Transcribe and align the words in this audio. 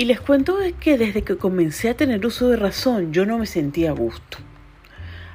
Y 0.00 0.06
les 0.06 0.18
cuento 0.18 0.56
que 0.80 0.96
desde 0.96 1.20
que 1.20 1.36
comencé 1.36 1.90
a 1.90 1.94
tener 1.94 2.24
uso 2.24 2.48
de 2.48 2.56
razón, 2.56 3.12
yo 3.12 3.26
no 3.26 3.36
me 3.36 3.44
sentía 3.44 3.90
a 3.90 3.92
gusto. 3.92 4.38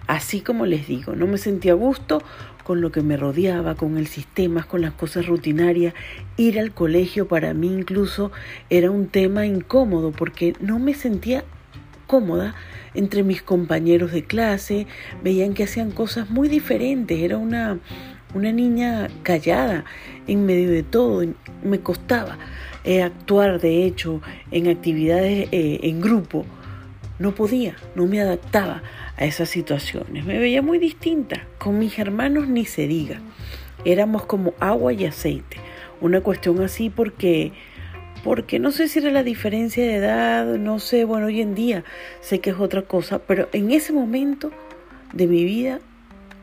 Así 0.08 0.42
como 0.42 0.66
les 0.66 0.88
digo, 0.88 1.16
no 1.16 1.28
me 1.28 1.38
sentía 1.38 1.74
a 1.74 1.76
gusto 1.76 2.24
con 2.64 2.82
lo 2.82 2.92
que 2.92 3.02
me 3.04 3.16
rodeaba, 3.16 3.76
con 3.76 3.96
el 4.00 4.08
sistema, 4.08 4.64
con 4.64 4.82
las 4.82 4.94
cosas 4.94 5.28
rutinarias. 5.28 5.94
Ir 6.36 6.60
al 6.60 6.72
colegio 6.72 7.28
para 7.28 7.54
mí 7.54 7.68
incluso 7.68 8.32
era 8.72 8.90
un 8.90 9.06
tema 9.08 9.46
incómodo 9.46 10.12
porque 10.12 10.56
no 10.60 10.80
me 10.80 10.96
sentía 10.96 11.44
cómoda 12.08 12.56
entre 12.96 13.22
mis 13.22 13.44
compañeros 13.44 14.14
de 14.14 14.24
clase, 14.24 14.88
veían 15.24 15.54
que 15.54 15.66
hacían 15.66 15.92
cosas 15.92 16.32
muy 16.32 16.50
diferentes, 16.50 17.20
era 17.20 17.38
una, 17.38 17.78
una 18.36 18.52
niña 18.52 19.08
callada 19.24 19.86
en 20.28 20.46
medio 20.46 20.70
de 20.70 20.84
todo, 20.84 21.26
me 21.64 21.80
costaba 21.80 22.38
eh, 22.84 23.02
actuar 23.02 23.60
de 23.60 23.86
hecho 23.86 24.22
en 24.52 24.68
actividades 24.68 25.48
eh, 25.52 25.80
en 25.84 26.02
grupo, 26.02 26.46
no 27.18 27.34
podía, 27.34 27.78
no 27.96 28.06
me 28.06 28.20
adaptaba 28.20 28.84
a 29.18 29.26
esas 29.26 29.50
situaciones, 29.50 30.26
me 30.26 30.38
veía 30.38 30.62
muy 30.62 30.78
distinta, 30.80 31.48
con 31.58 31.80
mis 31.80 31.98
hermanos 31.98 32.50
ni 32.50 32.66
se 32.66 32.88
diga, 32.88 33.22
éramos 33.86 34.26
como 34.26 34.54
agua 34.60 34.92
y 34.92 35.06
aceite, 35.06 35.58
una 36.02 36.20
cuestión 36.22 36.62
así 36.62 36.90
porque 36.90 37.54
porque 38.26 38.58
no 38.58 38.72
sé 38.72 38.88
si 38.88 38.98
era 38.98 39.12
la 39.12 39.22
diferencia 39.22 39.84
de 39.84 39.96
edad, 39.98 40.46
no 40.58 40.80
sé, 40.80 41.06
bueno, 41.06 41.28
hoy 41.28 41.42
en 41.42 41.54
día 41.54 41.84
sé 42.22 42.40
que 42.40 42.50
es 42.50 42.56
otra 42.60 42.82
cosa, 42.82 43.20
pero 43.20 43.48
en 43.54 43.70
ese 43.70 43.94
momento 43.94 44.50
de 45.14 45.28
mi 45.28 45.46
vida 45.46 45.80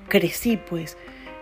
crecí 0.09 0.57
pues 0.57 0.97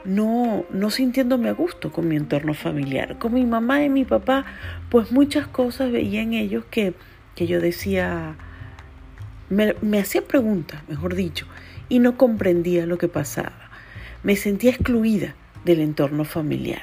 no, 0.04 0.64
no 0.70 0.90
sintiéndome 0.90 1.48
a 1.48 1.52
gusto 1.52 1.92
con 1.92 2.08
mi 2.08 2.16
entorno 2.16 2.54
familiar. 2.54 3.18
Con 3.18 3.34
mi 3.34 3.44
mamá 3.44 3.84
y 3.84 3.88
mi 3.88 4.04
papá, 4.04 4.44
pues 4.90 5.12
muchas 5.12 5.46
cosas 5.46 5.92
veía 5.92 6.22
en 6.22 6.32
ellos 6.32 6.64
que, 6.70 6.94
que 7.34 7.46
yo 7.46 7.60
decía, 7.60 8.36
me, 9.48 9.74
me 9.82 9.98
hacía 9.98 10.22
preguntas, 10.22 10.82
mejor 10.88 11.14
dicho, 11.14 11.46
y 11.88 11.98
no 11.98 12.16
comprendía 12.16 12.86
lo 12.86 12.98
que 12.98 13.08
pasaba. 13.08 13.70
Me 14.22 14.36
sentía 14.36 14.70
excluida 14.70 15.34
del 15.64 15.80
entorno 15.80 16.24
familiar. 16.24 16.82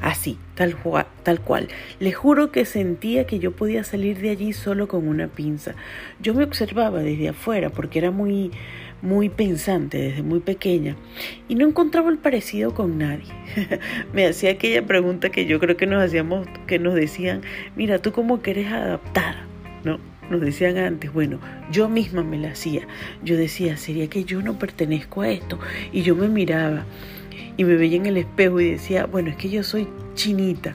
Así, 0.00 0.38
tal, 0.54 0.76
tal 1.22 1.40
cual. 1.40 1.68
Le 2.00 2.12
juro 2.12 2.50
que 2.50 2.64
sentía 2.64 3.26
que 3.26 3.38
yo 3.38 3.52
podía 3.52 3.84
salir 3.84 4.18
de 4.20 4.30
allí 4.30 4.52
solo 4.52 4.88
con 4.88 5.06
una 5.06 5.28
pinza. 5.28 5.74
Yo 6.20 6.34
me 6.34 6.44
observaba 6.44 7.00
desde 7.00 7.28
afuera 7.28 7.70
porque 7.70 8.00
era 8.00 8.10
muy, 8.10 8.50
muy 9.04 9.28
pensante 9.28 9.98
desde 9.98 10.22
muy 10.22 10.40
pequeña 10.40 10.96
y 11.46 11.54
no 11.54 11.68
encontraba 11.68 12.10
el 12.10 12.18
parecido 12.18 12.72
con 12.74 12.98
nadie. 12.98 13.32
me 14.12 14.26
hacía 14.26 14.52
aquella 14.52 14.84
pregunta 14.84 15.28
que 15.28 15.44
yo 15.44 15.60
creo 15.60 15.76
que 15.76 15.86
nos 15.86 16.02
hacíamos, 16.02 16.48
que 16.66 16.78
nos 16.78 16.94
decían, 16.94 17.42
mira, 17.76 18.00
tú 18.00 18.12
cómo 18.12 18.40
quieres 18.40 18.72
adaptar, 18.72 19.36
¿no? 19.84 20.00
Nos 20.30 20.40
decían 20.40 20.78
antes, 20.78 21.12
bueno, 21.12 21.38
yo 21.70 21.90
misma 21.90 22.22
me 22.22 22.38
la 22.38 22.52
hacía. 22.52 22.88
Yo 23.22 23.36
decía, 23.36 23.76
¿sería 23.76 24.08
que 24.08 24.24
yo 24.24 24.40
no 24.40 24.58
pertenezco 24.58 25.20
a 25.20 25.28
esto? 25.28 25.58
Y 25.92 26.00
yo 26.00 26.16
me 26.16 26.28
miraba 26.28 26.86
y 27.58 27.64
me 27.64 27.76
veía 27.76 27.98
en 27.98 28.06
el 28.06 28.16
espejo 28.16 28.58
y 28.58 28.70
decía, 28.70 29.04
bueno, 29.04 29.28
es 29.28 29.36
que 29.36 29.50
yo 29.50 29.62
soy 29.62 29.86
chinita 30.14 30.74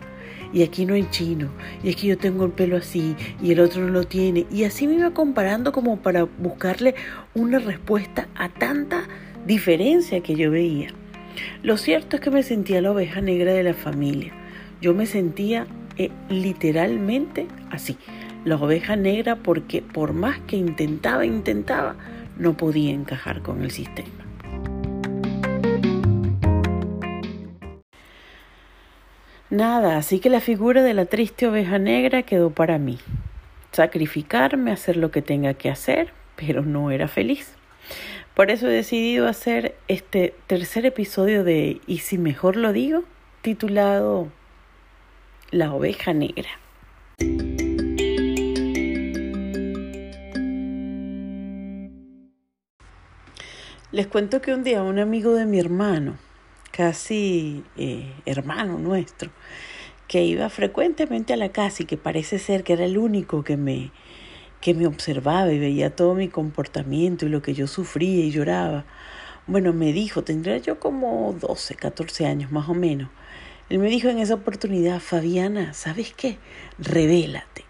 y 0.54 0.64
aquí 0.64 0.86
no 0.86 0.94
hay 0.94 1.10
chino, 1.10 1.50
y 1.84 1.90
es 1.90 1.96
que 1.96 2.08
yo 2.08 2.18
tengo 2.18 2.46
el 2.46 2.52
pelo 2.52 2.78
así 2.78 3.16
y 3.42 3.52
el 3.52 3.60
otro 3.60 3.82
no 3.82 3.90
lo 3.90 4.04
tiene, 4.06 4.46
y 4.52 4.64
así 4.64 4.88
me 4.88 4.96
iba 4.96 5.12
comparando 5.12 5.72
como 5.72 5.98
para 5.98 6.24
buscarle 6.24 6.96
una 7.34 7.60
respuesta 7.60 8.28
a 8.36 8.50
tanta 8.50 9.04
diferencia 9.46 10.22
que 10.22 10.36
yo 10.36 10.52
veía. 10.52 10.90
Lo 11.64 11.78
cierto 11.78 12.16
es 12.16 12.22
que 12.22 12.32
me 12.32 12.44
sentía 12.44 12.82
la 12.82 12.92
oveja 12.92 13.22
negra 13.22 13.54
de 13.54 13.64
la 13.64 13.74
familia, 13.74 14.34
yo 14.82 14.94
me 14.94 15.06
sentía 15.06 15.68
eh, 15.98 16.12
literalmente 16.30 17.48
así, 17.70 17.98
la 18.46 18.56
oveja 18.56 18.96
negra 18.96 19.36
porque 19.36 19.82
por 19.82 20.14
más 20.14 20.40
que 20.48 20.56
intentaba, 20.56 21.26
intentaba, 21.26 21.96
no 22.38 22.56
podía 22.56 22.92
encajar 22.92 23.42
con 23.42 23.64
el 23.64 23.72
sistema. 23.72 24.29
Nada, 29.50 29.98
así 29.98 30.20
que 30.20 30.30
la 30.30 30.42
figura 30.42 30.84
de 30.84 30.94
la 30.94 31.06
triste 31.06 31.48
oveja 31.48 31.80
negra 31.80 32.22
quedó 32.22 32.52
para 32.52 32.78
mí. 32.78 33.00
Sacrificarme, 33.72 34.72
hacer 34.72 34.96
lo 34.96 35.10
que 35.10 35.24
tenga 35.24 35.56
que 35.56 35.72
hacer, 35.72 36.14
pero 36.36 36.62
no 36.62 36.92
era 36.92 37.08
feliz. 37.08 37.56
Por 38.36 38.52
eso 38.52 38.68
he 38.68 38.72
decidido 38.72 39.28
hacer 39.28 39.76
este 39.88 40.36
tercer 40.46 40.86
episodio 40.86 41.44
de 41.44 41.82
Y 41.88 41.98
si 41.98 42.20
mejor 42.20 42.58
lo 42.58 42.74
digo, 42.74 43.04
titulado 43.42 44.28
La 45.50 45.74
oveja 45.74 46.14
negra. 46.14 46.50
Les 53.92 54.06
cuento 54.06 54.44
que 54.44 54.54
un 54.54 54.64
día 54.64 54.84
un 54.84 55.00
amigo 55.00 55.34
de 55.34 55.48
mi 55.48 55.60
hermano, 55.60 56.20
casi 56.80 57.66
eh, 57.76 58.10
hermano 58.26 58.80
nuestro, 58.80 59.32
que 60.08 60.24
iba 60.24 60.50
frecuentemente 60.50 61.34
a 61.34 61.36
la 61.36 61.50
casa 61.50 61.84
y 61.84 61.86
que 61.86 61.98
parece 61.98 62.40
ser 62.40 62.64
que 62.64 62.72
era 62.72 62.86
el 62.86 62.98
único 62.98 63.44
que 63.44 63.58
me, 63.58 63.92
que 64.62 64.74
me 64.74 64.88
observaba 64.88 65.52
y 65.52 65.60
veía 65.60 65.94
todo 65.94 66.16
mi 66.16 66.30
comportamiento 66.30 67.26
y 67.26 67.30
lo 67.30 67.42
que 67.42 67.54
yo 67.54 67.68
sufría 67.68 68.24
y 68.24 68.32
lloraba. 68.32 68.86
Bueno, 69.46 69.74
me 69.74 69.92
dijo, 69.92 70.24
tendría 70.24 70.58
yo 70.60 70.80
como 70.80 71.36
12, 71.42 71.76
14 71.76 72.26
años 72.26 72.50
más 72.50 72.70
o 72.70 72.74
menos. 72.74 73.10
Él 73.70 73.80
me 73.80 73.90
dijo 73.90 74.08
en 74.08 74.20
esa 74.20 74.36
oportunidad, 74.36 75.02
Fabiana, 75.02 75.74
¿sabes 75.74 76.14
qué? 76.14 76.38
Revélate. 76.78 77.66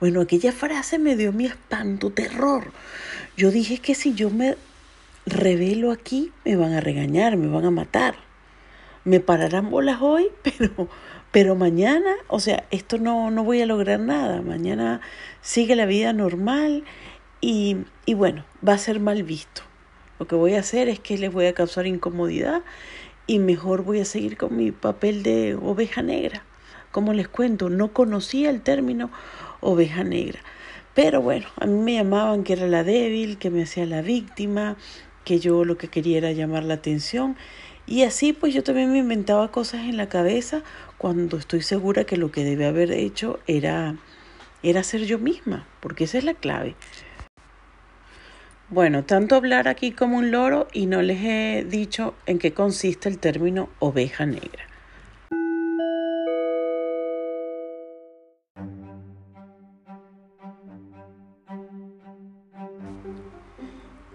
Bueno, 0.00 0.22
aquella 0.22 0.50
frase 0.50 0.98
me 0.98 1.14
dio 1.14 1.30
mi 1.32 1.46
espanto, 1.46 2.10
terror. 2.10 2.72
Yo 3.36 3.52
dije 3.52 3.78
que 3.78 3.94
si 3.94 4.14
yo 4.14 4.28
me 4.28 4.56
revelo 5.24 5.92
aquí, 5.92 6.32
me 6.44 6.56
van 6.56 6.72
a 6.72 6.80
regañar, 6.80 7.36
me 7.36 7.46
van 7.46 7.64
a 7.64 7.70
matar 7.70 8.28
me 9.04 9.20
pararán 9.20 9.70
bolas 9.70 10.00
hoy, 10.00 10.28
pero, 10.42 10.88
pero 11.30 11.54
mañana, 11.54 12.10
o 12.28 12.40
sea, 12.40 12.64
esto 12.70 12.98
no, 12.98 13.30
no 13.30 13.44
voy 13.44 13.62
a 13.62 13.66
lograr 13.66 14.00
nada. 14.00 14.42
Mañana 14.42 15.00
sigue 15.40 15.76
la 15.76 15.86
vida 15.86 16.12
normal 16.12 16.84
y, 17.40 17.78
y 18.06 18.14
bueno, 18.14 18.44
va 18.66 18.74
a 18.74 18.78
ser 18.78 19.00
mal 19.00 19.22
visto. 19.22 19.62
Lo 20.18 20.26
que 20.26 20.34
voy 20.34 20.54
a 20.54 20.60
hacer 20.60 20.88
es 20.88 21.00
que 21.00 21.16
les 21.16 21.32
voy 21.32 21.46
a 21.46 21.54
causar 21.54 21.86
incomodidad 21.86 22.62
y 23.26 23.38
mejor 23.38 23.84
voy 23.84 24.00
a 24.00 24.04
seguir 24.04 24.36
con 24.36 24.56
mi 24.56 24.70
papel 24.72 25.22
de 25.22 25.54
oveja 25.54 26.02
negra. 26.02 26.42
Como 26.90 27.12
les 27.14 27.28
cuento, 27.28 27.70
no 27.70 27.92
conocía 27.92 28.50
el 28.50 28.60
término 28.60 29.10
oveja 29.60 30.02
negra. 30.02 30.40
Pero 30.94 31.22
bueno, 31.22 31.46
a 31.56 31.66
mí 31.66 31.78
me 31.78 31.94
llamaban 31.94 32.42
que 32.42 32.54
era 32.54 32.66
la 32.66 32.82
débil, 32.82 33.38
que 33.38 33.50
me 33.50 33.62
hacía 33.62 33.86
la 33.86 34.02
víctima, 34.02 34.76
que 35.24 35.38
yo 35.38 35.64
lo 35.64 35.78
que 35.78 35.88
quería 35.88 36.18
era 36.18 36.32
llamar 36.32 36.64
la 36.64 36.74
atención 36.74 37.36
y 37.90 38.04
así 38.04 38.32
pues 38.32 38.54
yo 38.54 38.62
también 38.62 38.92
me 38.92 38.98
inventaba 38.98 39.50
cosas 39.50 39.80
en 39.80 39.96
la 39.96 40.08
cabeza 40.08 40.62
cuando 40.96 41.36
estoy 41.36 41.60
segura 41.60 42.04
que 42.04 42.16
lo 42.16 42.30
que 42.30 42.44
debe 42.44 42.66
haber 42.66 42.92
hecho 42.92 43.40
era, 43.48 43.96
era 44.62 44.84
ser 44.84 45.06
yo 45.06 45.18
misma, 45.18 45.66
porque 45.80 46.04
esa 46.04 46.18
es 46.18 46.24
la 46.24 46.34
clave. 46.34 46.76
Bueno, 48.68 49.02
tanto 49.02 49.34
hablar 49.34 49.66
aquí 49.66 49.90
como 49.90 50.18
un 50.18 50.30
loro 50.30 50.68
y 50.72 50.86
no 50.86 51.02
les 51.02 51.20
he 51.24 51.66
dicho 51.68 52.14
en 52.26 52.38
qué 52.38 52.54
consiste 52.54 53.08
el 53.08 53.18
término 53.18 53.68
oveja 53.80 54.24
negra. 54.24 54.68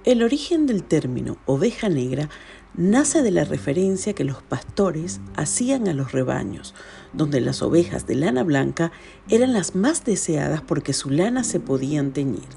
El 0.05 0.23
origen 0.23 0.65
del 0.65 0.83
término 0.83 1.37
oveja 1.45 1.89
negra 1.89 2.29
nace 2.77 3.21
de 3.21 3.31
la 3.31 3.43
referencia 3.43 4.13
que 4.13 4.23
los 4.23 4.41
pastores 4.41 5.21
hacían 5.35 5.87
a 5.87 5.93
los 5.93 6.11
rebaños, 6.11 6.73
donde 7.13 7.39
las 7.39 7.61
ovejas 7.61 8.05
de 8.05 8.15
lana 8.15 8.43
blanca 8.43 8.91
eran 9.29 9.53
las 9.53 9.75
más 9.75 10.03
deseadas 10.03 10.61
porque 10.61 10.93
su 10.93 11.09
lana 11.09 11.43
se 11.43 11.59
podían 11.59 12.11
teñir. 12.11 12.47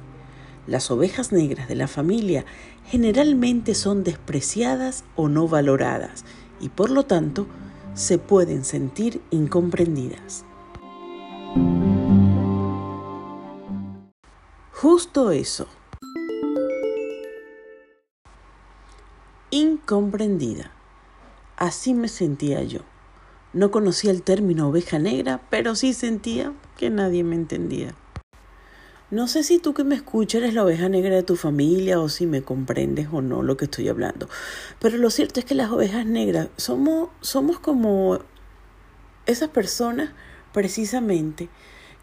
Las 0.66 0.90
ovejas 0.90 1.32
negras 1.32 1.68
de 1.68 1.76
la 1.76 1.88
familia 1.88 2.44
generalmente 2.86 3.74
son 3.74 4.04
despreciadas 4.04 5.04
o 5.16 5.28
no 5.28 5.48
valoradas 5.48 6.24
y 6.60 6.68
por 6.68 6.90
lo 6.90 7.04
tanto 7.04 7.46
se 7.94 8.18
pueden 8.18 8.64
sentir 8.64 9.20
incomprendidas. 9.30 10.44
Justo 14.72 15.30
eso, 15.30 15.66
incomprendida. 19.88 20.70
Así 21.56 21.94
me 21.94 22.08
sentía 22.08 22.62
yo. 22.62 22.80
No 23.54 23.70
conocía 23.70 24.10
el 24.10 24.20
término 24.20 24.68
oveja 24.68 24.98
negra, 24.98 25.40
pero 25.48 25.74
sí 25.74 25.94
sentía 25.94 26.52
que 26.76 26.90
nadie 26.90 27.24
me 27.24 27.36
entendía. 27.36 27.94
No 29.10 29.28
sé 29.28 29.42
si 29.42 29.58
tú 29.58 29.72
que 29.72 29.84
me 29.84 29.94
escuchas 29.94 30.42
eres 30.42 30.52
la 30.52 30.64
oveja 30.64 30.90
negra 30.90 31.14
de 31.14 31.22
tu 31.22 31.36
familia 31.36 32.00
o 32.00 32.10
si 32.10 32.26
me 32.26 32.42
comprendes 32.42 33.08
o 33.10 33.22
no 33.22 33.42
lo 33.42 33.56
que 33.56 33.64
estoy 33.64 33.88
hablando, 33.88 34.28
pero 34.78 34.98
lo 34.98 35.08
cierto 35.08 35.40
es 35.40 35.46
que 35.46 35.54
las 35.54 35.70
ovejas 35.70 36.04
negras 36.04 36.48
somos, 36.58 37.08
somos 37.22 37.58
como 37.58 38.18
esas 39.24 39.48
personas 39.48 40.10
precisamente 40.52 41.48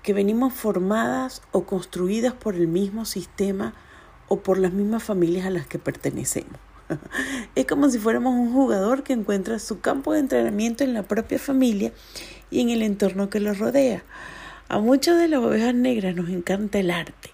que 0.02 0.14
venimos 0.14 0.54
formadas 0.54 1.44
o 1.52 1.66
construidas 1.66 2.34
por 2.34 2.56
el 2.56 2.68
mismo 2.68 3.06
sistema 3.06 3.76
o 4.28 4.40
por 4.40 4.58
las 4.58 4.74
mismas 4.74 5.04
familias 5.04 5.46
a 5.46 5.52
las 5.52 5.68
que 5.68 5.78
pertenecemos. 5.78 6.65
Es 7.56 7.66
como 7.66 7.90
si 7.90 8.00
fuéramos 8.00 8.34
un 8.34 8.54
jugador 8.54 9.04
que 9.04 9.14
encuentra 9.14 9.60
su 9.60 9.80
campo 9.80 10.14
de 10.14 10.20
entrenamiento 10.20 10.84
en 10.84 10.94
la 10.94 11.04
propia 11.04 11.40
familia 11.40 11.92
y 12.52 12.62
en 12.62 12.70
el 12.70 12.82
entorno 12.82 13.30
que 13.30 13.40
lo 13.40 13.54
rodea. 13.54 14.04
A 14.68 14.80
muchas 14.80 15.20
de 15.20 15.28
las 15.28 15.40
ovejas 15.40 15.74
negras 15.74 16.16
nos 16.16 16.30
encanta 16.30 16.80
el 16.80 16.92
arte. 16.92 17.30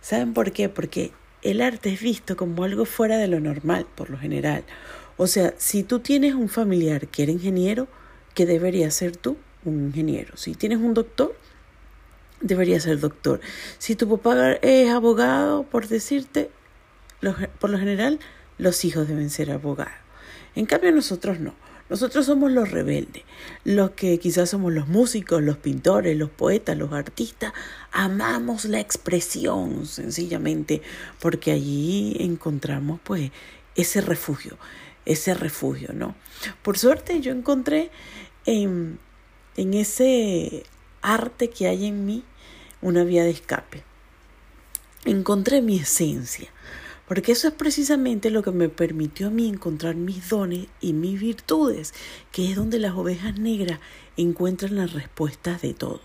¿Saben 0.00 0.32
por 0.32 0.52
qué? 0.52 0.68
Porque 0.68 1.12
el 1.42 1.60
arte 1.60 1.92
es 1.92 2.00
visto 2.00 2.36
como 2.36 2.64
algo 2.64 2.84
fuera 2.84 3.18
de 3.18 3.28
lo 3.28 3.40
normal, 3.40 3.86
por 3.94 4.10
lo 4.10 4.18
general. 4.18 4.64
O 5.16 5.26
sea, 5.26 5.54
si 5.58 5.82
tú 5.82 6.00
tienes 6.00 6.34
un 6.34 6.48
familiar 6.48 7.08
que 7.08 7.22
era 7.22 7.32
ingeniero, 7.32 7.88
¿qué 8.34 8.46
debería 8.46 8.90
ser 8.90 9.16
tú? 9.16 9.36
Un 9.64 9.86
ingeniero. 9.86 10.36
Si 10.36 10.54
tienes 10.54 10.78
un 10.78 10.94
doctor, 10.94 11.36
debería 12.40 12.80
ser 12.80 12.98
doctor. 13.00 13.40
Si 13.78 13.96
tu 13.96 14.08
papá 14.08 14.52
es 14.62 14.90
abogado, 14.90 15.64
por 15.64 15.88
decirte, 15.88 16.50
por 17.58 17.68
lo 17.68 17.78
general, 17.78 18.18
los 18.60 18.84
hijos 18.84 19.08
deben 19.08 19.30
ser 19.30 19.50
abogados. 19.50 19.94
En 20.54 20.66
cambio, 20.66 20.92
nosotros 20.92 21.40
no. 21.40 21.54
Nosotros 21.88 22.26
somos 22.26 22.52
los 22.52 22.70
rebeldes, 22.70 23.24
los 23.64 23.90
que 23.92 24.18
quizás 24.20 24.50
somos 24.50 24.72
los 24.72 24.86
músicos, 24.86 25.42
los 25.42 25.56
pintores, 25.56 26.16
los 26.16 26.30
poetas, 26.30 26.76
los 26.76 26.92
artistas. 26.92 27.52
Amamos 27.90 28.64
la 28.64 28.78
expresión, 28.78 29.86
sencillamente, 29.86 30.82
porque 31.18 31.50
allí 31.50 32.16
encontramos 32.20 33.00
pues 33.02 33.32
ese 33.74 34.02
refugio, 34.02 34.56
ese 35.04 35.34
refugio, 35.34 35.90
¿no? 35.92 36.14
Por 36.62 36.78
suerte 36.78 37.20
yo 37.20 37.32
encontré 37.32 37.90
en, 38.46 39.00
en 39.56 39.74
ese 39.74 40.62
arte 41.02 41.50
que 41.50 41.66
hay 41.66 41.86
en 41.86 42.06
mí 42.06 42.22
una 42.82 43.02
vía 43.02 43.24
de 43.24 43.30
escape. 43.30 43.82
Encontré 45.06 45.60
mi 45.60 45.80
esencia 45.80 46.50
porque 47.10 47.32
eso 47.32 47.48
es 47.48 47.54
precisamente 47.54 48.30
lo 48.30 48.44
que 48.44 48.52
me 48.52 48.68
permitió 48.68 49.26
a 49.26 49.30
mí 49.30 49.48
encontrar 49.48 49.96
mis 49.96 50.28
dones 50.28 50.68
y 50.80 50.92
mis 50.92 51.20
virtudes, 51.20 51.92
que 52.30 52.48
es 52.48 52.54
donde 52.54 52.78
las 52.78 52.94
ovejas 52.94 53.36
negras 53.36 53.80
encuentran 54.16 54.76
las 54.76 54.92
respuestas 54.92 55.60
de 55.60 55.74
todo. 55.74 56.00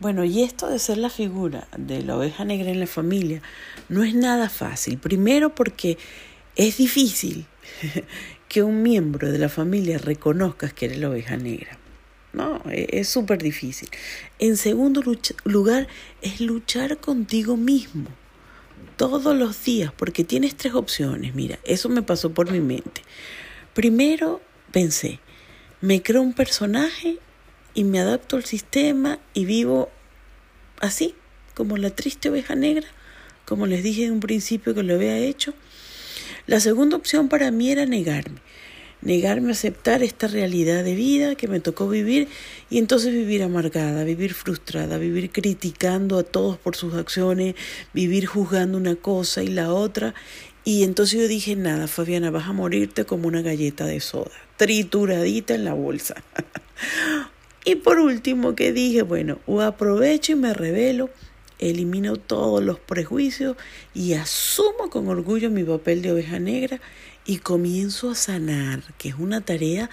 Bueno, 0.00 0.24
y 0.24 0.42
esto 0.42 0.68
de 0.68 0.80
ser 0.80 0.98
la 0.98 1.08
figura 1.08 1.68
de 1.76 2.02
la 2.02 2.16
oveja 2.16 2.44
negra 2.44 2.72
en 2.72 2.80
la 2.80 2.88
familia 2.88 3.42
no 3.88 4.02
es 4.02 4.12
nada 4.12 4.48
fácil. 4.48 4.98
Primero 4.98 5.54
porque 5.54 5.98
es 6.56 6.78
difícil 6.78 7.46
que 8.48 8.64
un 8.64 8.82
miembro 8.82 9.30
de 9.30 9.38
la 9.38 9.48
familia 9.48 9.98
reconozca 9.98 10.68
que 10.70 10.86
eres 10.86 10.98
la 10.98 11.10
oveja 11.10 11.36
negra. 11.36 11.78
No, 12.32 12.60
e-, 12.68 12.88
es 12.90 13.08
súper 13.08 13.40
difícil. 13.40 13.88
En 14.40 14.56
segundo 14.56 15.00
lugar, 15.44 15.86
es 16.22 16.40
luchar 16.40 16.98
contigo 16.98 17.56
mismo 17.56 18.08
todos 19.10 19.34
los 19.34 19.64
días, 19.64 19.92
porque 19.96 20.22
tienes 20.22 20.54
tres 20.54 20.74
opciones. 20.74 21.34
Mira, 21.34 21.58
eso 21.64 21.88
me 21.88 22.02
pasó 22.02 22.32
por 22.32 22.52
mi 22.52 22.60
mente. 22.60 23.02
Primero 23.74 24.40
pensé, 24.70 25.18
me 25.80 26.04
creo 26.04 26.22
un 26.22 26.34
personaje 26.34 27.18
y 27.74 27.82
me 27.82 27.98
adapto 27.98 28.36
al 28.36 28.44
sistema 28.44 29.18
y 29.34 29.44
vivo 29.44 29.90
así, 30.78 31.16
como 31.54 31.78
la 31.78 31.90
triste 31.90 32.30
oveja 32.30 32.54
negra, 32.54 32.86
como 33.44 33.66
les 33.66 33.82
dije 33.82 34.04
en 34.04 34.12
un 34.12 34.20
principio 34.20 34.72
que 34.72 34.84
lo 34.84 34.94
había 34.94 35.18
hecho. 35.18 35.52
La 36.46 36.60
segunda 36.60 36.96
opción 36.96 37.28
para 37.28 37.50
mí 37.50 37.72
era 37.72 37.86
negarme 37.86 38.40
negarme 39.02 39.48
a 39.48 39.52
aceptar 39.52 40.02
esta 40.02 40.28
realidad 40.28 40.84
de 40.84 40.94
vida 40.94 41.34
que 41.34 41.48
me 41.48 41.60
tocó 41.60 41.88
vivir 41.88 42.28
y 42.70 42.78
entonces 42.78 43.12
vivir 43.12 43.42
amargada, 43.42 44.04
vivir 44.04 44.32
frustrada, 44.32 44.96
vivir 44.96 45.30
criticando 45.30 46.18
a 46.18 46.22
todos 46.22 46.56
por 46.56 46.76
sus 46.76 46.94
acciones, 46.94 47.54
vivir 47.92 48.26
juzgando 48.26 48.78
una 48.78 48.94
cosa 48.94 49.42
y 49.42 49.48
la 49.48 49.72
otra. 49.72 50.14
Y 50.64 50.84
entonces 50.84 51.20
yo 51.20 51.28
dije, 51.28 51.56
nada, 51.56 51.88
Fabiana, 51.88 52.30
vas 52.30 52.46
a 52.46 52.52
morirte 52.52 53.04
como 53.04 53.26
una 53.26 53.42
galleta 53.42 53.84
de 53.84 54.00
soda, 54.00 54.30
trituradita 54.56 55.54
en 55.54 55.64
la 55.64 55.74
bolsa. 55.74 56.22
y 57.64 57.74
por 57.74 57.98
último, 57.98 58.54
que 58.54 58.72
dije, 58.72 59.02
bueno, 59.02 59.40
o 59.46 59.60
aprovecho 59.60 60.32
y 60.32 60.36
me 60.36 60.54
revelo, 60.54 61.10
elimino 61.58 62.16
todos 62.16 62.62
los 62.62 62.78
prejuicios 62.78 63.56
y 63.94 64.14
asumo 64.14 64.90
con 64.90 65.08
orgullo 65.08 65.50
mi 65.50 65.64
papel 65.64 66.02
de 66.02 66.12
oveja 66.12 66.38
negra 66.38 66.80
y 67.24 67.38
comienzo 67.38 68.10
a 68.10 68.14
sanar, 68.14 68.82
que 68.98 69.10
es 69.10 69.14
una 69.16 69.40
tarea 69.40 69.90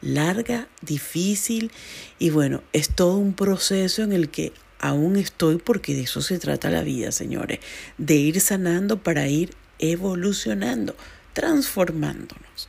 larga, 0.00 0.68
difícil 0.80 1.70
y 2.18 2.30
bueno, 2.30 2.62
es 2.72 2.90
todo 2.90 3.16
un 3.16 3.34
proceso 3.34 4.02
en 4.02 4.12
el 4.12 4.30
que 4.30 4.52
aún 4.78 5.16
estoy 5.16 5.58
porque 5.58 5.94
de 5.94 6.02
eso 6.02 6.22
se 6.22 6.38
trata 6.38 6.70
la 6.70 6.82
vida, 6.82 7.12
señores, 7.12 7.60
de 7.98 8.14
ir 8.14 8.40
sanando 8.40 9.02
para 9.02 9.28
ir 9.28 9.54
evolucionando, 9.78 10.96
transformándonos. 11.32 12.68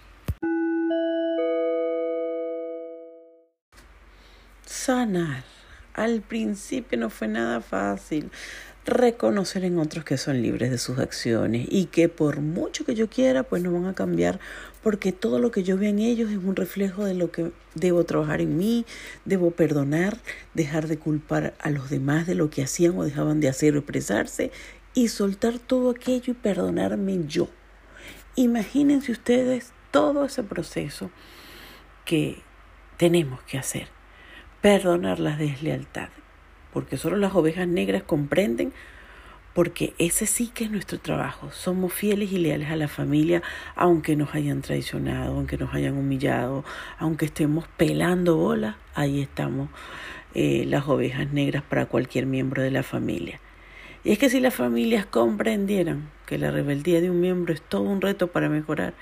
Sanar. 4.65 5.43
Al 5.93 6.21
principio 6.21 6.97
no 6.97 7.09
fue 7.09 7.27
nada 7.27 7.59
fácil 7.59 8.31
reconocer 8.85 9.63
en 9.63 9.77
otros 9.77 10.03
que 10.03 10.17
son 10.17 10.41
libres 10.41 10.71
de 10.71 10.77
sus 10.77 10.97
acciones 10.97 11.67
y 11.69 11.85
que 11.85 12.09
por 12.09 12.39
mucho 12.39 12.83
que 12.83 12.95
yo 12.95 13.09
quiera, 13.09 13.43
pues 13.43 13.61
no 13.61 13.71
van 13.71 13.85
a 13.85 13.93
cambiar 13.93 14.39
porque 14.81 15.11
todo 15.11 15.39
lo 15.39 15.51
que 15.51 15.63
yo 15.63 15.77
veo 15.77 15.89
en 15.89 15.99
ellos 15.99 16.31
es 16.31 16.37
un 16.37 16.55
reflejo 16.55 17.05
de 17.05 17.13
lo 17.13 17.31
que 17.31 17.51
debo 17.75 18.03
trabajar 18.03 18.41
en 18.41 18.57
mí, 18.57 18.85
debo 19.25 19.51
perdonar, 19.51 20.17
dejar 20.53 20.87
de 20.87 20.97
culpar 20.97 21.53
a 21.59 21.69
los 21.69 21.89
demás 21.89 22.25
de 22.25 22.35
lo 22.35 22.49
que 22.49 22.63
hacían 22.63 22.97
o 22.97 23.03
dejaban 23.03 23.39
de 23.39 23.49
hacer 23.49 23.75
o 23.75 23.79
expresarse 23.79 24.51
y 24.93 25.07
soltar 25.07 25.59
todo 25.59 25.91
aquello 25.91 26.31
y 26.31 26.35
perdonarme 26.35 27.25
yo. 27.27 27.47
Imagínense 28.35 29.11
ustedes 29.11 29.71
todo 29.91 30.25
ese 30.25 30.43
proceso 30.43 31.11
que 32.05 32.41
tenemos 32.97 33.41
que 33.43 33.57
hacer. 33.57 33.87
Perdonar 34.61 35.19
la 35.19 35.37
deslealtad, 35.37 36.09
porque 36.73 36.97
solo 36.97 37.17
las 37.17 37.35
ovejas 37.35 37.67
negras 37.67 38.03
comprenden, 38.03 38.73
porque 39.53 39.93
ese 39.97 40.25
sí 40.25 40.47
que 40.47 40.63
es 40.63 40.71
nuestro 40.71 40.99
trabajo. 40.99 41.51
Somos 41.51 41.93
fieles 41.93 42.31
y 42.31 42.37
leales 42.37 42.69
a 42.69 42.75
la 42.75 42.87
familia, 42.87 43.41
aunque 43.75 44.15
nos 44.15 44.33
hayan 44.33 44.61
traicionado, 44.61 45.35
aunque 45.35 45.57
nos 45.57 45.73
hayan 45.73 45.97
humillado, 45.97 46.63
aunque 46.97 47.25
estemos 47.25 47.67
pelando 47.77 48.37
bolas, 48.37 48.75
ahí 48.95 49.21
estamos 49.21 49.69
eh, 50.33 50.65
las 50.67 50.87
ovejas 50.87 51.31
negras 51.33 51.63
para 51.63 51.85
cualquier 51.85 52.25
miembro 52.25 52.61
de 52.61 52.71
la 52.71 52.83
familia. 52.83 53.39
Y 54.03 54.11
es 54.11 54.17
que 54.17 54.29
si 54.29 54.39
las 54.39 54.55
familias 54.55 55.05
comprendieran 55.05 56.09
que 56.25 56.37
la 56.37 56.49
rebeldía 56.49 57.01
de 57.01 57.11
un 57.11 57.19
miembro 57.19 57.53
es 57.53 57.61
todo 57.61 57.83
un 57.83 58.01
reto 58.01 58.27
para 58.27 58.49
mejorar 58.49 58.93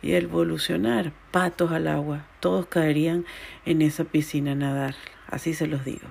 y 0.00 0.14
evolucionar, 0.14 1.12
patos 1.30 1.70
al 1.70 1.86
agua, 1.86 2.26
todos 2.40 2.66
caerían 2.66 3.24
en 3.66 3.82
esa 3.82 4.04
piscina 4.04 4.52
a 4.52 4.56
nadar. 4.56 4.94
Así 5.28 5.54
se 5.54 5.68
los 5.68 5.84
digo. 5.84 6.08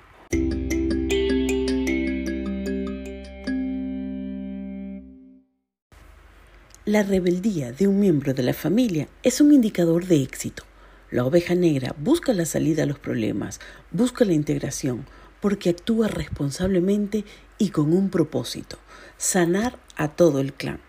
La 6.91 7.03
rebeldía 7.03 7.71
de 7.71 7.87
un 7.87 8.01
miembro 8.01 8.33
de 8.33 8.43
la 8.43 8.53
familia 8.53 9.07
es 9.23 9.39
un 9.39 9.53
indicador 9.53 10.07
de 10.07 10.21
éxito. 10.21 10.65
La 11.09 11.23
oveja 11.23 11.55
negra 11.55 11.95
busca 11.97 12.33
la 12.33 12.43
salida 12.43 12.83
a 12.83 12.85
los 12.85 12.99
problemas, 12.99 13.61
busca 13.91 14.25
la 14.25 14.33
integración, 14.33 15.05
porque 15.39 15.69
actúa 15.69 16.09
responsablemente 16.09 17.23
y 17.57 17.69
con 17.69 17.93
un 17.93 18.09
propósito, 18.09 18.77
sanar 19.15 19.79
a 19.95 20.09
todo 20.09 20.41
el 20.41 20.51
clan. 20.51 20.81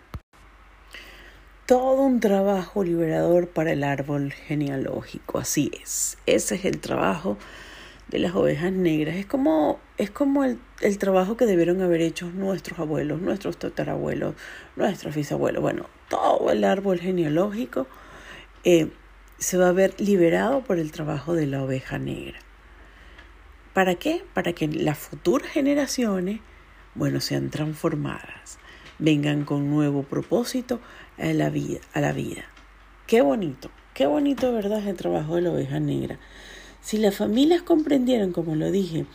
Todo 1.67 2.03
un 2.03 2.19
trabajo 2.19 2.83
liberador 2.83 3.51
para 3.51 3.71
el 3.71 3.85
árbol 3.85 4.33
genealógico, 4.33 5.39
así 5.39 5.71
es. 5.81 6.19
Ese 6.27 6.57
es 6.57 6.65
el 6.65 6.81
trabajo 6.81 7.39
de 8.13 8.19
las 8.19 8.35
ovejas 8.35 8.71
negras. 8.73 9.17
Es 9.17 9.27
como, 9.27 9.81
es 9.97 10.11
como 10.11 10.45
el, 10.45 10.59
el, 10.81 10.99
trabajo 10.99 11.37
que 11.37 11.47
debieron 11.47 11.81
haber 11.81 12.03
hecho 12.03 12.31
nuestros 12.31 12.79
abuelos, 12.79 13.21
nuestros 13.21 13.57
tatarabuelos, 13.57 14.35
nuestros 14.77 15.17
bisabuelos. 15.17 15.63
Bueno, 15.63 15.87
todo 16.09 16.53
el 16.53 16.63
árbol 16.63 17.01
genealógico 17.01 17.87
eh, 18.65 18.91
se 19.39 19.57
va 19.57 19.69
a 19.69 19.73
ver 19.73 19.95
liberado 19.99 20.63
por 20.63 20.79
el 20.79 20.93
trabajo 20.93 21.35
de 21.35 21.47
la 21.47 21.63
oveja 21.63 21.99
negra. 21.99 22.39
¿Para 23.73 23.95
qué? 23.95 24.23
Para 24.35 24.53
que 24.53 24.69
las 24.69 24.99
futuras 24.99 25.51
generaciones, 25.51 26.41
bueno, 26.95 27.21
sean 27.21 27.49
transformadas, 27.49 28.59
vengan 28.99 29.47
con 29.47 29.71
nuevo 29.71 30.03
propósito 30.03 30.81
a 31.19 31.33
la 31.33 31.49
vida. 31.49 31.81
A 31.95 32.01
la 32.01 32.13
vida. 32.13 32.45
Qué 33.07 33.23
bonito, 33.23 33.71
qué 33.95 34.05
bonito, 34.05 34.53
¿verdad? 34.53 34.87
El 34.87 34.97
trabajo 34.97 35.37
de 35.37 35.43
la 35.43 35.51
oveja 35.51 35.81
negra. 35.81 36.19
Si 36.83 36.99
las 36.99 37.15
familias 37.15 37.63
comprendieran, 37.63 38.33
como 38.33 38.57
lo 38.57 38.73
dije, 38.73 39.07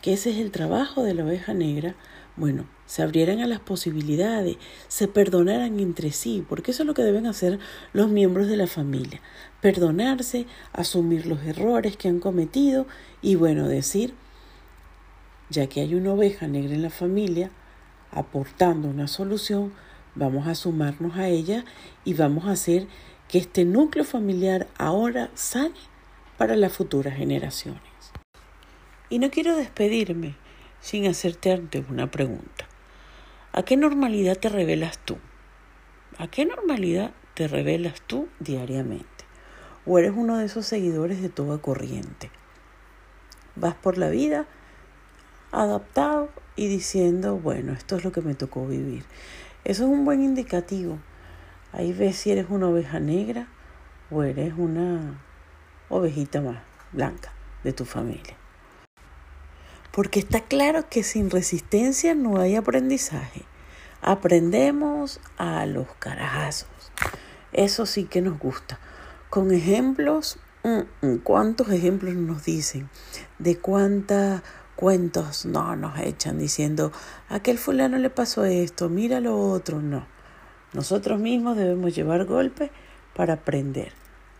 que 0.00 0.12
ese 0.12 0.30
es 0.30 0.38
el 0.38 0.52
trabajo 0.52 1.02
de 1.02 1.12
la 1.12 1.24
oveja 1.24 1.52
negra, 1.52 1.96
bueno, 2.36 2.66
se 2.86 3.02
abrieran 3.02 3.40
a 3.40 3.48
las 3.48 3.58
posibilidades, 3.58 4.56
se 4.86 5.08
perdonaran 5.08 5.80
entre 5.80 6.12
sí, 6.12 6.44
porque 6.48 6.70
eso 6.70 6.84
es 6.84 6.86
lo 6.86 6.94
que 6.94 7.02
deben 7.02 7.26
hacer 7.26 7.58
los 7.92 8.08
miembros 8.08 8.46
de 8.46 8.56
la 8.56 8.68
familia, 8.68 9.20
perdonarse, 9.60 10.46
asumir 10.72 11.26
los 11.26 11.42
errores 11.42 11.96
que 11.96 12.08
han 12.08 12.20
cometido 12.20 12.86
y 13.20 13.34
bueno, 13.34 13.66
decir, 13.66 14.14
ya 15.50 15.66
que 15.66 15.80
hay 15.80 15.96
una 15.96 16.12
oveja 16.12 16.46
negra 16.46 16.74
en 16.74 16.82
la 16.82 16.90
familia 16.90 17.50
aportando 18.12 18.88
una 18.88 19.08
solución, 19.08 19.72
vamos 20.14 20.46
a 20.46 20.54
sumarnos 20.54 21.16
a 21.16 21.28
ella 21.28 21.64
y 22.04 22.14
vamos 22.14 22.46
a 22.46 22.52
hacer 22.52 22.86
que 23.28 23.38
este 23.38 23.64
núcleo 23.64 24.04
familiar 24.04 24.68
ahora 24.78 25.30
sane 25.34 25.74
para 26.40 26.56
las 26.56 26.72
futuras 26.72 27.18
generaciones. 27.18 27.82
Y 29.10 29.18
no 29.18 29.30
quiero 29.30 29.56
despedirme 29.56 30.36
sin 30.80 31.06
hacerte 31.06 31.52
antes 31.52 31.84
una 31.90 32.10
pregunta. 32.10 32.66
¿A 33.52 33.62
qué 33.62 33.76
normalidad 33.76 34.38
te 34.38 34.48
revelas 34.48 34.98
tú? 35.04 35.18
¿A 36.16 36.28
qué 36.28 36.46
normalidad 36.46 37.12
te 37.34 37.46
revelas 37.46 38.00
tú 38.00 38.26
diariamente? 38.38 39.26
¿O 39.84 39.98
eres 39.98 40.12
uno 40.16 40.38
de 40.38 40.46
esos 40.46 40.64
seguidores 40.64 41.20
de 41.20 41.28
toda 41.28 41.58
corriente? 41.58 42.30
Vas 43.54 43.74
por 43.74 43.98
la 43.98 44.08
vida 44.08 44.46
adaptado 45.52 46.30
y 46.56 46.68
diciendo, 46.68 47.36
bueno, 47.36 47.74
esto 47.74 47.96
es 47.96 48.04
lo 48.04 48.12
que 48.12 48.22
me 48.22 48.34
tocó 48.34 48.66
vivir. 48.66 49.04
Eso 49.64 49.84
es 49.84 49.90
un 49.90 50.06
buen 50.06 50.22
indicativo. 50.22 51.00
Ahí 51.74 51.92
ves 51.92 52.16
si 52.16 52.30
eres 52.30 52.46
una 52.48 52.68
oveja 52.68 52.98
negra 52.98 53.46
o 54.10 54.22
eres 54.22 54.54
una 54.56 55.20
ovejita 55.90 56.40
más 56.40 56.62
blanca 56.92 57.32
de 57.62 57.72
tu 57.72 57.84
familia. 57.84 58.36
Porque 59.92 60.20
está 60.20 60.40
claro 60.40 60.88
que 60.88 61.02
sin 61.02 61.30
resistencia 61.30 62.14
no 62.14 62.40
hay 62.40 62.56
aprendizaje. 62.56 63.42
Aprendemos 64.00 65.20
a 65.36 65.66
los 65.66 65.86
carajazos. 65.98 66.68
Eso 67.52 67.86
sí 67.86 68.04
que 68.04 68.22
nos 68.22 68.38
gusta. 68.38 68.78
Con 69.28 69.52
ejemplos, 69.52 70.38
mm, 70.62 71.06
mm, 71.06 71.16
¿cuántos 71.18 71.68
ejemplos 71.70 72.14
nos 72.14 72.44
dicen? 72.44 72.88
De 73.38 73.58
cuántos 73.58 74.42
cuentos 74.76 75.44
no 75.44 75.76
nos 75.76 75.98
echan 75.98 76.38
diciendo, 76.38 76.92
aquel 77.28 77.58
fulano 77.58 77.98
le 77.98 78.08
pasó 78.08 78.44
esto, 78.44 78.88
mira 78.88 79.20
lo 79.20 79.38
otro. 79.38 79.82
No. 79.82 80.06
Nosotros 80.72 81.18
mismos 81.18 81.56
debemos 81.56 81.94
llevar 81.94 82.24
golpes 82.24 82.70
para 83.14 83.34
aprender. 83.34 83.92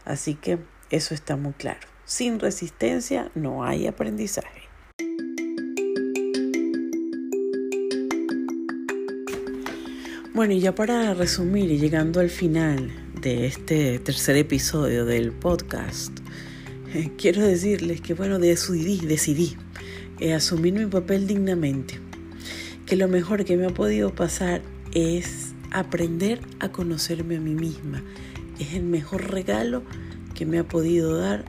Así 0.04 0.36
que 0.36 0.58
eso 0.90 1.14
está 1.14 1.36
muy 1.36 1.52
claro. 1.52 1.80
Sin 2.04 2.40
resistencia 2.40 3.30
no 3.34 3.64
hay 3.64 3.86
aprendizaje. 3.86 4.62
Bueno, 10.34 10.54
y 10.54 10.60
ya 10.60 10.74
para 10.74 11.14
resumir 11.14 11.70
y 11.70 11.78
llegando 11.78 12.20
al 12.20 12.30
final 12.30 12.90
de 13.20 13.46
este 13.46 13.98
tercer 13.98 14.36
episodio 14.36 15.04
del 15.04 15.32
podcast, 15.32 16.18
eh, 16.94 17.10
quiero 17.18 17.42
decirles 17.42 18.00
que, 18.00 18.14
bueno, 18.14 18.38
decidí, 18.38 19.04
decidí 19.06 19.56
eh, 20.18 20.32
asumir 20.32 20.74
mi 20.74 20.86
papel 20.86 21.26
dignamente, 21.26 22.00
que 22.86 22.96
lo 22.96 23.06
mejor 23.06 23.44
que 23.44 23.56
me 23.56 23.66
ha 23.66 23.70
podido 23.70 24.14
pasar 24.14 24.62
es 24.94 25.52
aprender 25.70 26.40
a 26.58 26.72
conocerme 26.72 27.36
a 27.36 27.40
mí 27.40 27.54
misma. 27.54 28.02
Es 28.58 28.74
el 28.74 28.84
mejor 28.84 29.30
regalo 29.30 29.82
que 30.34 30.46
me 30.46 30.58
ha 30.58 30.64
podido 30.64 31.16
dar 31.16 31.44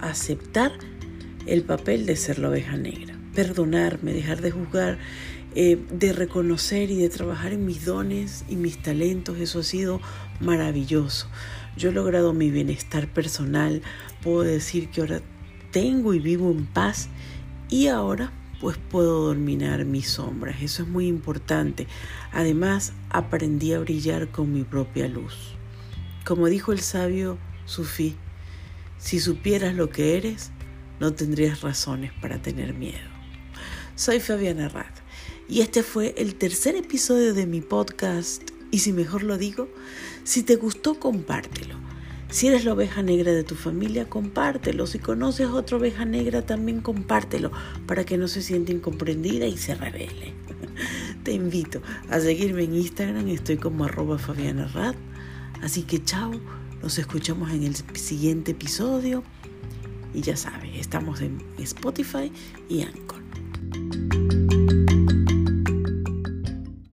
aceptar 0.00 0.72
el 1.46 1.62
papel 1.62 2.06
de 2.06 2.16
ser 2.16 2.38
la 2.38 2.50
oveja 2.50 2.76
negra, 2.76 3.18
perdonarme, 3.34 4.12
dejar 4.12 4.40
de 4.40 4.50
juzgar 4.50 4.98
eh, 5.58 5.82
de 5.90 6.12
reconocer 6.12 6.90
y 6.90 6.96
de 6.96 7.08
trabajar 7.08 7.54
en 7.54 7.64
mis 7.64 7.86
dones 7.86 8.44
y 8.46 8.56
mis 8.56 8.82
talentos. 8.82 9.38
Eso 9.38 9.60
ha 9.60 9.62
sido 9.62 10.02
maravilloso. 10.38 11.28
Yo 11.78 11.88
he 11.88 11.92
logrado 11.94 12.34
mi 12.34 12.50
bienestar 12.50 13.08
personal. 13.08 13.80
Puedo 14.22 14.42
decir 14.42 14.90
que 14.90 15.00
ahora 15.00 15.22
tengo 15.70 16.12
y 16.12 16.18
vivo 16.18 16.50
en 16.50 16.66
paz 16.66 17.08
y 17.70 17.86
ahora 17.86 18.32
pues 18.60 18.76
puedo 18.76 19.28
dominar 19.28 19.86
mis 19.86 20.10
sombras. 20.10 20.60
Eso 20.60 20.82
es 20.82 20.88
muy 20.90 21.06
importante. 21.06 21.86
Además, 22.32 22.92
aprendí 23.08 23.72
a 23.72 23.78
brillar 23.78 24.28
con 24.28 24.52
mi 24.52 24.62
propia 24.62 25.08
luz. 25.08 25.54
Como 26.26 26.48
dijo 26.48 26.72
el 26.72 26.80
sabio 26.80 27.38
Sufí, 27.66 28.16
si 28.96 29.18
supieras 29.18 29.74
lo 29.74 29.90
que 29.90 30.16
eres, 30.16 30.52
no 31.00 31.12
tendrías 31.12 31.60
razones 31.60 32.12
para 32.22 32.40
tener 32.40 32.74
miedo. 32.74 33.10
Soy 33.96 34.20
Fabiana 34.20 34.68
Rat 34.68 34.94
y 35.48 35.60
este 35.60 35.82
fue 35.82 36.14
el 36.16 36.36
tercer 36.36 36.76
episodio 36.76 37.34
de 37.34 37.46
mi 37.46 37.60
podcast. 37.60 38.42
Y 38.70 38.78
si 38.78 38.92
mejor 38.92 39.22
lo 39.22 39.36
digo, 39.36 39.68
si 40.22 40.42
te 40.42 40.56
gustó, 40.56 41.00
compártelo. 41.00 41.76
Si 42.28 42.48
eres 42.48 42.64
la 42.64 42.72
oveja 42.72 43.02
negra 43.02 43.32
de 43.32 43.44
tu 43.44 43.54
familia, 43.54 44.08
compártelo. 44.08 44.86
Si 44.86 44.98
conoces 44.98 45.48
otra 45.48 45.76
oveja 45.76 46.04
negra, 46.04 46.42
también 46.42 46.80
compártelo 46.80 47.50
para 47.86 48.04
que 48.04 48.18
no 48.18 48.28
se 48.28 48.42
sienta 48.42 48.72
incomprendida 48.72 49.46
y 49.46 49.56
se 49.56 49.74
revele. 49.74 50.34
Te 51.24 51.32
invito 51.32 51.82
a 52.10 52.20
seguirme 52.20 52.64
en 52.64 52.76
Instagram, 52.76 53.28
estoy 53.28 53.56
como 53.56 53.84
arroba 53.84 54.18
Fabiana 54.18 54.66
Rat. 54.68 54.96
Así 55.62 55.82
que 55.82 56.02
chao, 56.02 56.32
nos 56.82 56.98
escuchamos 56.98 57.50
en 57.50 57.64
el 57.64 57.76
siguiente 57.96 58.52
episodio. 58.52 59.22
Y 60.14 60.22
ya 60.22 60.36
sabes, 60.36 60.78
estamos 60.78 61.20
en 61.20 61.42
Spotify 61.58 62.32
y 62.68 62.82
Anchor. 62.82 63.25